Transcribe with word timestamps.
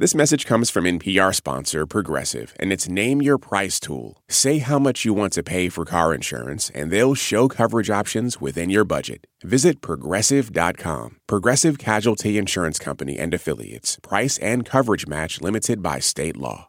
This 0.00 0.14
message 0.14 0.46
comes 0.46 0.70
from 0.70 0.84
NPR 0.84 1.34
sponsor 1.34 1.84
Progressive, 1.84 2.54
and 2.60 2.72
it's 2.72 2.88
Name 2.88 3.20
Your 3.20 3.36
Price 3.36 3.80
tool. 3.80 4.22
Say 4.28 4.58
how 4.58 4.78
much 4.78 5.04
you 5.04 5.12
want 5.12 5.32
to 5.32 5.42
pay 5.42 5.68
for 5.68 5.84
car 5.84 6.14
insurance, 6.14 6.70
and 6.72 6.92
they'll 6.92 7.16
show 7.16 7.48
coverage 7.48 7.90
options 7.90 8.40
within 8.40 8.70
your 8.70 8.84
budget. 8.84 9.26
Visit 9.42 9.80
progressive.com. 9.80 11.16
Progressive 11.26 11.78
Casualty 11.78 12.38
Insurance 12.38 12.78
Company 12.78 13.18
and 13.18 13.34
Affiliates. 13.34 13.98
Price 14.00 14.38
and 14.38 14.64
coverage 14.64 15.08
match 15.08 15.40
limited 15.40 15.82
by 15.82 15.98
state 15.98 16.36
law. 16.36 16.68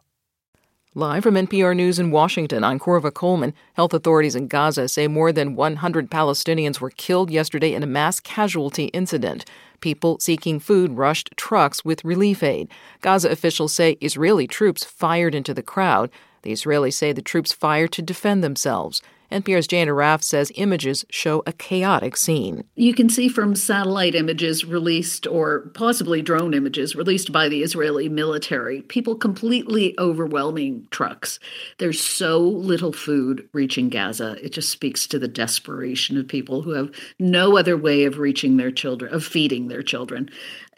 Live 0.96 1.22
from 1.22 1.36
NPR 1.36 1.76
News 1.76 2.00
in 2.00 2.10
Washington, 2.10 2.64
I'm 2.64 2.80
Korva 2.80 3.14
Coleman. 3.14 3.54
Health 3.74 3.94
authorities 3.94 4.34
in 4.34 4.48
Gaza 4.48 4.88
say 4.88 5.06
more 5.06 5.30
than 5.30 5.54
100 5.54 6.10
Palestinians 6.10 6.80
were 6.80 6.90
killed 6.90 7.30
yesterday 7.30 7.74
in 7.74 7.84
a 7.84 7.86
mass 7.86 8.18
casualty 8.18 8.86
incident. 8.86 9.44
People 9.80 10.18
seeking 10.20 10.60
food 10.60 10.96
rushed 10.96 11.30
trucks 11.36 11.84
with 11.84 12.04
relief 12.04 12.42
aid. 12.42 12.68
Gaza 13.00 13.30
officials 13.30 13.72
say 13.72 13.96
Israeli 14.00 14.46
troops 14.46 14.84
fired 14.84 15.34
into 15.34 15.54
the 15.54 15.62
crowd. 15.62 16.10
The 16.42 16.52
Israelis 16.52 16.94
say 16.94 17.12
the 17.12 17.22
troops 17.22 17.52
fired 17.52 17.92
to 17.92 18.02
defend 18.02 18.44
themselves. 18.44 19.02
NPR's 19.30 19.66
Jane 19.66 19.88
Arraf 19.88 20.22
says 20.22 20.52
images 20.56 21.04
show 21.10 21.42
a 21.46 21.52
chaotic 21.52 22.16
scene. 22.16 22.64
You 22.74 22.94
can 22.94 23.08
see 23.08 23.28
from 23.28 23.54
satellite 23.54 24.14
images 24.14 24.64
released, 24.64 25.26
or 25.26 25.70
possibly 25.74 26.22
drone 26.22 26.54
images 26.54 26.96
released 26.96 27.32
by 27.32 27.48
the 27.48 27.62
Israeli 27.62 28.08
military, 28.08 28.82
people 28.82 29.14
completely 29.14 29.94
overwhelming 29.98 30.86
trucks. 30.90 31.38
There's 31.78 32.00
so 32.00 32.38
little 32.38 32.92
food 32.92 33.48
reaching 33.52 33.88
Gaza. 33.88 34.36
It 34.42 34.52
just 34.52 34.70
speaks 34.70 35.06
to 35.08 35.18
the 35.18 35.28
desperation 35.28 36.16
of 36.18 36.26
people 36.26 36.62
who 36.62 36.72
have 36.72 36.90
no 37.18 37.56
other 37.56 37.76
way 37.76 38.04
of 38.04 38.18
reaching 38.18 38.56
their 38.56 38.70
children, 38.70 39.12
of 39.14 39.24
feeding 39.24 39.68
their 39.68 39.82
children. 39.82 40.30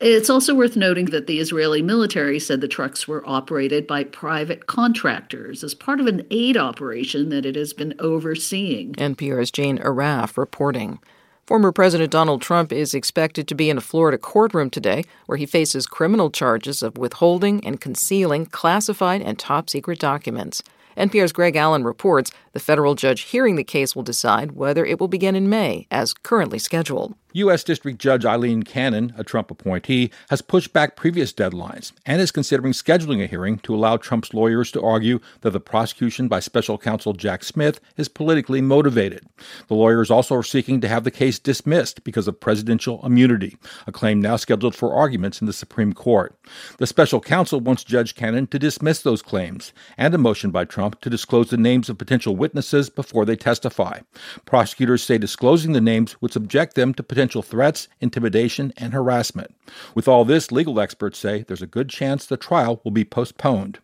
It's 0.05 0.29
also 0.29 0.53
worth 0.53 0.75
noting 0.75 1.05
that 1.07 1.29
the 1.29 1.39
Israeli 1.39 1.81
military 1.81 2.41
said 2.41 2.61
the 2.61 2.67
trucks 2.67 3.07
were 3.07 3.23
operated 3.25 3.87
by 3.87 4.03
private 4.03 4.67
contractors 4.67 5.63
as 5.63 5.77
part 5.77 6.01
of 6.01 6.09
an 6.09 6.27
aid 6.29 6.57
operation 6.57 7.29
that 7.29 7.47
it 7.47 7.55
has 7.55 7.73
been 7.73 7.95
overseeing. 8.01 8.95
NPR's 8.95 9.53
Jane 9.53 9.79
Arraf 9.79 10.37
reporting. 10.37 10.99
Former 11.47 11.71
President 11.71 12.11
Donald 12.11 12.43
Trump 12.43 12.73
is 12.73 12.95
expected 12.95 13.47
to 13.47 13.55
be 13.55 13.71
in 13.71 13.79
a 13.79 13.81
Florida 13.81 14.19
courtroom 14.19 14.71
today 14.71 15.05
where 15.27 15.39
he 15.39 15.47
faces 15.47 15.87
criminal 15.87 16.33
charges 16.33 16.83
of 16.83 16.99
withholding 16.99 17.65
and 17.65 17.81
concealing 17.81 18.47
classified 18.47 19.23
and 19.23 19.39
top 19.39 19.71
secret 19.71 20.01
documents. 20.01 20.65
NPR's 20.97 21.33
Greg 21.33 21.55
Allen 21.55 21.85
reports 21.85 22.33
the 22.55 22.61
federal 22.61 22.97
judge 22.97 23.21
hearing 23.21 23.55
the 23.55 23.63
case 23.63 23.95
will 23.95 24.03
decide 24.03 24.53
whether 24.53 24.85
it 24.85 24.99
will 24.99 25.07
begin 25.07 25.37
in 25.37 25.49
May, 25.49 25.87
as 25.93 26.13
currently 26.13 26.59
scheduled. 26.59 27.15
U.S. 27.35 27.65
District 27.65 27.99
Judge 27.99 28.25
Aileen 28.25 28.63
Cannon, 28.63 29.15
a 29.17 29.25
Trump 29.25 29.51
appointee, 29.51 30.11
has 30.29 30.43
pushed 30.43 30.73
back 30.73 30.97
previous 30.97 31.33
deadlines 31.33 31.93
and 32.05 32.21
is 32.21 32.31
considering 32.31 32.73
scheduling 32.73 33.23
a 33.23 33.27
hearing 33.27 33.59
to 33.61 33.75
allow 33.75 33.97
Trump's 33.97 34.35
lawyers 34.35 34.71
to 34.73 34.83
argue 34.83 35.19
that 35.41 35.51
the 35.51 35.61
prosecution 35.61 36.29
by 36.29 36.41
special 36.41 36.77
counsel 36.77 37.15
Jack 37.15 37.43
Smith 37.43 37.81
is 37.97 38.09
politically 38.09 38.61
motivated. 38.61 39.25
The 39.69 39.75
lawyers 39.75 40.11
also 40.11 40.35
are 40.37 40.43
seeking 40.43 40.81
to 40.83 40.89
have 40.89 41.05
the 41.05 41.11
case 41.11 41.39
dismissed 41.39 42.05
because 42.05 42.29
of 42.29 42.39
presidential 42.39 43.05
immunity, 43.05 43.57
a 43.87 43.93
claim 43.93 44.21
now 44.21 44.37
scheduled 44.37 44.75
for 44.75 44.95
arguments 44.95 45.41
in 45.41 45.47
the 45.47 45.53
Supreme 45.53 45.95
Court. 45.95 46.37
The 46.77 46.87
special 46.87 47.21
counsel 47.21 47.61
wants 47.61 47.85
Judge 47.85 48.15
Cannon 48.15 48.47
to 48.49 48.59
dismiss 48.59 49.01
those 49.03 49.23
claims 49.23 49.73
and 49.97 50.15
a 50.15 50.19
motion 50.19 50.51
by 50.51 50.67
Trump 50.67 51.01
to 51.01 51.11
disclose 51.11 51.49
the 51.49 51.57
names 51.57 51.89
of 51.89 51.97
potential 51.97 52.37
witnesses 52.37 52.91
before 52.91 53.25
they 53.25 53.37
testify. 53.37 54.01
Prosecutors 54.45 55.03
say 55.03 55.17
disclosing 55.17 55.73
the 55.73 55.81
names 55.81 56.21
would 56.21 56.33
subject 56.33 56.75
them 56.75 56.93
to 56.95 57.03
potential 57.03 57.22
threats, 57.31 57.89
intimidation, 58.01 58.73
and 58.77 58.93
harassment. 58.93 59.55
With 59.95 60.09
all 60.09 60.25
this, 60.25 60.51
legal 60.51 60.81
experts 60.81 61.19
say 61.19 61.43
there's 61.43 61.63
a 61.63 61.67
good 61.67 61.89
chance 61.89 62.27
the 62.27 62.37
trial 62.37 62.81
will 62.83 62.91
be 62.91 63.05
postponed. 63.05 63.79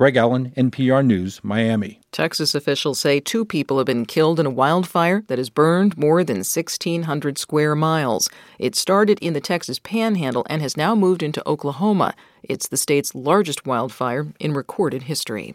Greg 0.00 0.16
Allen, 0.16 0.52
NPR 0.56 1.04
News, 1.04 1.44
Miami. 1.44 2.00
Texas 2.10 2.54
officials 2.54 2.98
say 2.98 3.20
two 3.20 3.44
people 3.44 3.76
have 3.76 3.86
been 3.86 4.06
killed 4.06 4.40
in 4.40 4.46
a 4.46 4.50
wildfire 4.50 5.22
that 5.26 5.36
has 5.36 5.50
burned 5.50 5.98
more 5.98 6.24
than 6.24 6.38
1,600 6.38 7.36
square 7.36 7.76
miles. 7.76 8.30
It 8.58 8.74
started 8.74 9.18
in 9.20 9.34
the 9.34 9.42
Texas 9.42 9.78
panhandle 9.78 10.46
and 10.48 10.62
has 10.62 10.74
now 10.74 10.94
moved 10.94 11.22
into 11.22 11.46
Oklahoma. 11.46 12.14
It's 12.42 12.68
the 12.68 12.78
state's 12.78 13.14
largest 13.14 13.66
wildfire 13.66 14.32
in 14.40 14.54
recorded 14.54 15.02
history. 15.02 15.54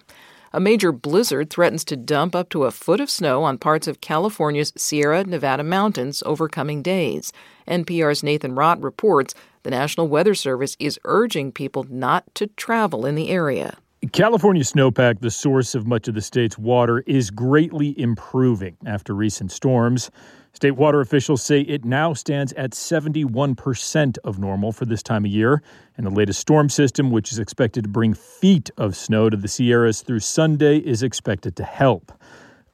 A 0.56 0.60
major 0.62 0.94
blizzard 0.94 1.50
threatens 1.50 1.84
to 1.84 1.98
dump 1.98 2.34
up 2.34 2.48
to 2.52 2.64
a 2.64 2.72
foot 2.72 3.02
of 3.02 3.10
snow 3.10 3.44
on 3.44 3.58
parts 3.58 3.90
of 3.90 4.00
California's 4.00 4.72
Sierra 4.78 5.26
Nevada 5.26 5.66
mountains 5.66 6.24
over 6.26 6.48
coming 6.48 6.82
days. 6.82 7.34
NPR's 7.68 8.24
Nathan 8.24 8.56
Rott 8.56 8.82
reports 8.82 9.34
the 9.64 9.70
National 9.70 10.08
Weather 10.08 10.34
Service 10.34 10.78
is 10.80 10.98
urging 11.04 11.52
people 11.52 11.86
not 11.90 12.24
to 12.36 12.48
travel 12.48 13.06
in 13.06 13.16
the 13.16 13.32
area. 13.32 13.76
California 14.14 14.64
snowpack, 14.64 15.20
the 15.20 15.30
source 15.30 15.76
of 15.76 15.88
much 15.88 16.08
of 16.08 16.16
the 16.16 16.22
state's 16.22 16.58
water, 16.58 17.04
is 17.06 17.32
greatly 17.32 18.00
improving 18.00 18.78
after 18.86 19.14
recent 19.14 19.52
storms. 19.52 20.10
State 20.56 20.72
water 20.72 21.02
officials 21.02 21.44
say 21.44 21.60
it 21.60 21.84
now 21.84 22.14
stands 22.14 22.54
at 22.54 22.72
71% 22.72 24.18
of 24.24 24.40
normal 24.40 24.72
for 24.72 24.86
this 24.86 25.04
time 25.04 25.26
of 25.26 25.32
year. 25.32 25.62
And 25.98 26.06
the 26.06 26.10
latest 26.10 26.40
storm 26.40 26.70
system, 26.70 27.12
which 27.12 27.34
is 27.34 27.40
expected 27.40 27.84
to 27.84 27.90
bring 27.90 28.14
feet 28.14 28.70
of 28.78 28.96
snow 28.96 29.30
to 29.30 29.36
the 29.36 29.50
Sierras 29.50 30.02
through 30.02 30.22
Sunday, 30.22 30.78
is 30.78 31.04
expected 31.04 31.58
to 31.58 31.66
help. 31.66 32.14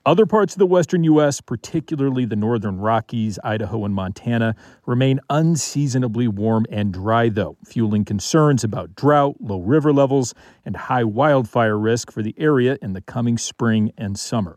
Other 0.05 0.27
parts 0.27 0.53
of 0.53 0.59
the 0.59 0.67
western 0.67 1.03
U.S., 1.05 1.41
particularly 1.41 2.23
the 2.25 2.35
northern 2.35 2.77
Rockies, 2.77 3.39
Idaho, 3.43 3.83
and 3.83 3.95
Montana, 3.95 4.55
remain 4.85 5.19
unseasonably 5.31 6.27
warm 6.27 6.67
and 6.69 6.93
dry, 6.93 7.29
though, 7.29 7.57
fueling 7.65 8.05
concerns 8.05 8.63
about 8.63 8.95
drought, 8.95 9.37
low 9.39 9.59
river 9.59 9.91
levels, 9.91 10.35
and 10.65 10.77
high 10.77 11.03
wildfire 11.03 11.79
risk 11.79 12.11
for 12.11 12.21
the 12.21 12.35
area 12.37 12.77
in 12.79 12.93
the 12.93 13.01
coming 13.01 13.39
spring 13.39 13.91
and 13.97 14.19
summer. 14.19 14.55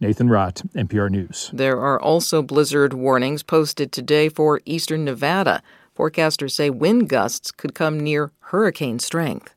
Nathan 0.00 0.28
Rott, 0.28 0.68
NPR 0.74 1.10
News. 1.10 1.50
There 1.52 1.80
are 1.80 2.00
also 2.00 2.42
blizzard 2.42 2.92
warnings 2.92 3.42
posted 3.42 3.92
today 3.92 4.28
for 4.28 4.60
eastern 4.66 5.04
Nevada. 5.04 5.62
Forecasters 5.96 6.52
say 6.52 6.68
wind 6.68 7.08
gusts 7.08 7.50
could 7.50 7.74
come 7.74 7.98
near 7.98 8.30
hurricane 8.40 8.98
strength. 8.98 9.54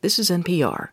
This 0.00 0.18
is 0.18 0.30
NPR. 0.30 0.88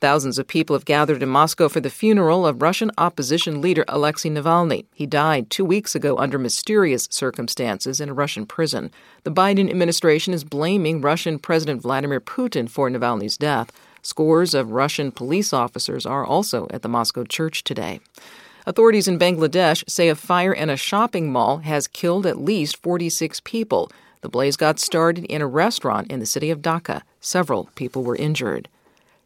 Thousands 0.00 0.38
of 0.38 0.46
people 0.46 0.74
have 0.76 0.84
gathered 0.84 1.22
in 1.22 1.28
Moscow 1.28 1.68
for 1.68 1.80
the 1.80 1.90
funeral 1.90 2.46
of 2.46 2.62
Russian 2.62 2.92
opposition 2.98 3.60
leader 3.60 3.84
Alexei 3.88 4.30
Navalny. 4.30 4.86
He 4.94 5.06
died 5.06 5.50
two 5.50 5.64
weeks 5.64 5.96
ago 5.96 6.16
under 6.18 6.38
mysterious 6.38 7.08
circumstances 7.10 8.00
in 8.00 8.08
a 8.08 8.14
Russian 8.14 8.46
prison. 8.46 8.92
The 9.24 9.32
Biden 9.32 9.68
administration 9.68 10.34
is 10.34 10.44
blaming 10.44 11.00
Russian 11.00 11.40
President 11.40 11.82
Vladimir 11.82 12.20
Putin 12.20 12.70
for 12.70 12.88
Navalny's 12.88 13.36
death. 13.36 13.72
Scores 14.08 14.54
of 14.54 14.70
Russian 14.70 15.12
police 15.12 15.52
officers 15.52 16.06
are 16.06 16.24
also 16.24 16.66
at 16.70 16.80
the 16.80 16.88
Moscow 16.88 17.24
church 17.24 17.62
today. 17.62 18.00
Authorities 18.64 19.06
in 19.06 19.18
Bangladesh 19.18 19.84
say 19.86 20.08
a 20.08 20.14
fire 20.14 20.50
in 20.50 20.70
a 20.70 20.78
shopping 20.78 21.30
mall 21.30 21.58
has 21.58 21.86
killed 21.86 22.24
at 22.24 22.40
least 22.40 22.78
46 22.78 23.40
people. 23.40 23.92
The 24.22 24.30
blaze 24.30 24.56
got 24.56 24.80
started 24.80 25.26
in 25.26 25.42
a 25.42 25.46
restaurant 25.46 26.10
in 26.10 26.20
the 26.20 26.24
city 26.24 26.48
of 26.48 26.62
Dhaka. 26.62 27.02
Several 27.20 27.68
people 27.74 28.02
were 28.02 28.16
injured. 28.16 28.70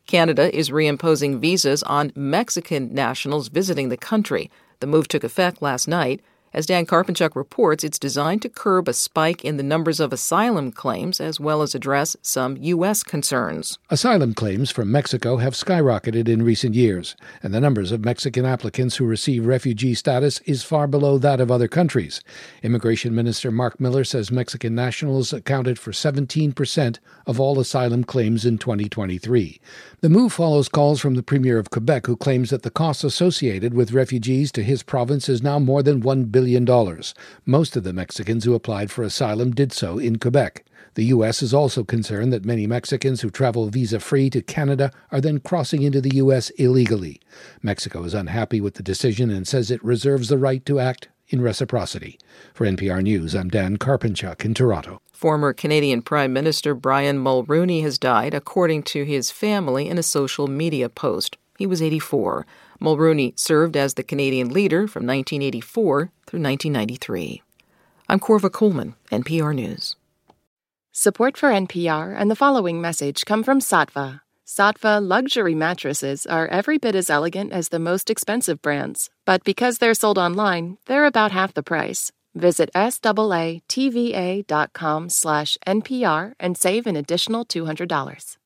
Canada 0.09 0.53
is 0.53 0.71
reimposing 0.71 1.39
visas 1.39 1.85
on 1.85 2.11
Mexican 2.17 2.93
nationals 2.93 3.47
visiting 3.47 3.89
the 3.89 3.97
country. 3.97 4.51
The 4.81 4.89
move 4.89 5.07
took 5.07 5.23
effect 5.23 5.63
last 5.63 5.87
night. 5.87 6.21
As 6.55 6.67
Dan 6.67 6.85
Karpenchuk 6.85 7.35
reports, 7.35 7.83
it's 7.83 7.99
designed 7.99 8.43
to 8.43 8.51
curb 8.51 8.87
a 8.87 8.93
spike 8.93 9.43
in 9.43 9.57
the 9.57 9.63
numbers 9.63 10.01
of 10.01 10.13
asylum 10.13 10.71
claims 10.71 11.19
as 11.19 11.41
well 11.41 11.63
as 11.63 11.75
address 11.75 12.15
some 12.21 12.59
U.S. 12.59 13.03
concerns. 13.03 13.79
Asylum 13.89 14.35
claims 14.35 14.71
from 14.71 14.93
Mexico 14.93 15.39
have 15.39 15.55
skyrocketed 15.55 16.29
in 16.29 16.43
recent 16.43 16.75
years, 16.75 17.17
and 17.43 17.55
the 17.55 17.61
numbers 17.61 17.91
of 17.91 18.05
Mexican 18.05 18.45
applicants 18.45 18.97
who 18.97 19.07
receive 19.07 19.47
refugee 19.47 19.95
status 19.95 20.41
is 20.41 20.63
far 20.63 20.87
below 20.87 21.17
that 21.17 21.41
of 21.41 21.51
other 21.51 21.69
countries. 21.69 22.21
Immigration 22.63 23.15
Minister 23.15 23.51
Marc 23.51 23.81
Miller 23.81 24.05
says 24.05 24.31
Mexican 24.31 24.75
nationals 24.75 25.33
accounted 25.33 25.79
for 25.79 25.93
17% 25.93 26.99
of 27.27 27.41
all 27.41 27.61
asylum 27.61 28.05
claims 28.05 28.45
in 28.45 28.59
2023. 28.59 29.59
The 30.03 30.11
move 30.11 30.35
follows 30.35 30.69
calls 30.69 31.01
from 31.01 31.15
the 31.15 31.23
Premier 31.23 31.57
of 31.57 31.71
Quebec, 31.71 32.07
who 32.07 32.17
claims 32.17 32.51
that 32.51 32.63
the 32.63 32.71
costs 32.71 33.05
associated 33.05 33.73
with 33.73 33.93
refugees 33.93 34.53
to 34.53 34.63
his 34.63 34.83
province 34.83 35.31
is 35.31 35.43
now 35.43 35.59
more 35.59 35.83
than 35.83 36.03
$1 36.03 36.31
billion 36.31 36.42
billion. 36.43 37.03
Most 37.47 37.77
of 37.77 37.85
the 37.85 37.93
Mexicans 37.93 38.45
who 38.45 38.55
applied 38.55 38.91
for 38.91 39.03
asylum 39.03 39.53
did 39.53 39.73
so 39.73 39.99
in 39.99 40.19
Quebec. 40.19 40.65
The 40.95 41.05
U.S. 41.07 41.43
is 41.43 41.55
also 41.55 41.85
concerned 41.85 42.33
that 42.33 42.45
many 42.45 42.67
Mexicans 42.67 43.21
who 43.21 43.31
travel 43.31 43.69
visa 43.69 44.01
free 44.01 44.29
to 44.31 44.43
Canada 44.43 44.91
are 45.11 45.21
then 45.21 45.39
crossing 45.39 45.83
into 45.83 46.01
the 46.01 46.17
U.S. 46.17 46.51
illegally. 46.51 47.21
Mexico 47.63 48.03
is 48.03 48.13
unhappy 48.13 48.61
with 48.61 48.75
the 48.75 48.83
decision 48.83 49.31
and 49.31 49.47
says 49.47 49.71
it 49.71 49.83
reserves 49.85 50.29
the 50.29 50.37
right 50.37 50.67
to 50.67 50.81
act 50.81 51.09
in 51.29 51.41
reciprocity. 51.41 52.19
For 52.53 52.67
NPR 52.67 53.03
News, 53.03 53.35
I'm 53.35 53.49
Dan 53.49 53.79
Karpenchuk 53.79 54.45
in 54.45 54.53
Toronto. 54.53 55.01
Former 55.13 55.53
Canadian 55.53 56.03
Prime 56.03 56.33
Minister 56.33 56.75
Brian 56.75 57.23
Mulroney 57.23 57.83
has 57.83 57.97
died, 57.97 58.35
according 58.35 58.83
to 58.83 59.05
his 59.05 59.31
family 59.31 59.89
in 59.89 59.97
a 59.97 60.03
social 60.03 60.49
media 60.49 60.89
post. 60.89 61.39
He 61.59 61.67
was 61.67 61.83
84. 61.83 62.47
Mulroney 62.81 63.39
served 63.39 63.77
as 63.77 63.95
the 63.95 64.03
Canadian 64.03 64.49
leader 64.51 64.89
from 64.89 65.07
1984 65.07 66.11
through 66.27 66.41
1993. 66.41 67.43
I'm 68.09 68.21
Korva 68.21 68.51
Coleman, 68.51 68.95
NPR 69.11 69.55
News. 69.55 69.97
Support 70.93 71.37
for 71.37 71.49
NPR 71.51 72.15
and 72.17 72.31
the 72.31 72.37
following 72.37 72.81
message 72.81 73.25
come 73.25 73.43
from 73.43 73.61
Saatva. 73.61 74.21
Saatva 74.47 75.01
luxury 75.01 75.55
mattresses 75.55 76.27
are 76.27 76.47
every 76.49 76.77
bit 76.77 76.95
as 76.95 77.09
elegant 77.09 77.53
as 77.53 77.71
the 77.71 77.79
most 77.79 78.11
expensive 78.11 78.61
brands, 78.61 79.09
but 79.25 79.45
because 79.45 79.79
they're 79.79 79.95
sold 79.95 80.19
online, 80.19 80.77
they're 80.85 81.07
about 81.07 81.33
half 81.33 81.55
the 81.55 81.63
price. 81.63 82.13
Visit 82.35 82.69
SAATVA.com 82.75 83.63
slash 85.09 85.57
NPR 85.67 86.33
and 86.39 86.59
save 86.59 86.87
an 86.87 86.97
additional 86.97 87.47
$200. 87.47 88.37